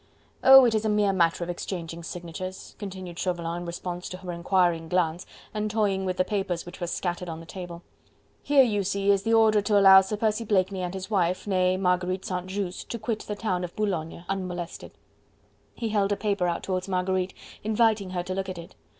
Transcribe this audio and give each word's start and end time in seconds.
"Oh! 0.43 0.65
it 0.65 0.73
is 0.73 0.83
a 0.83 0.89
mere 0.89 1.13
matter 1.13 1.43
of 1.43 1.49
exchanging 1.51 2.01
signatures," 2.01 2.73
continued 2.79 3.19
Chauvelin 3.19 3.57
in 3.57 3.65
response 3.67 4.09
to 4.09 4.17
her 4.17 4.31
inquiring 4.31 4.89
glance 4.89 5.27
and 5.53 5.69
toying 5.69 6.05
with 6.05 6.17
the 6.17 6.25
papers 6.25 6.65
which 6.65 6.81
were 6.81 6.87
scattered 6.87 7.29
on 7.29 7.39
the 7.39 7.45
table. 7.45 7.83
"Here 8.41 8.63
you 8.63 8.83
see 8.83 9.11
is 9.11 9.21
the 9.21 9.35
order 9.35 9.61
to 9.61 9.77
allow 9.79 10.01
Sir 10.01 10.17
Percy 10.17 10.43
Blakeney 10.43 10.81
and 10.81 10.95
his 10.95 11.11
wife, 11.11 11.45
nee 11.45 11.77
Marguerite 11.77 12.25
St. 12.25 12.47
Just, 12.47 12.89
to 12.89 12.97
quit 12.97 13.19
the 13.19 13.35
town 13.35 13.63
of 13.63 13.75
Boulogne 13.75 14.25
unmolested." 14.27 14.91
He 15.75 15.89
held 15.89 16.11
a 16.11 16.17
paper 16.17 16.47
out 16.47 16.63
towards 16.63 16.87
Marguerite, 16.87 17.35
inviting 17.63 18.09
her 18.09 18.23
to 18.23 18.33
look 18.33 18.49
at 18.49 18.57
it. 18.57 18.73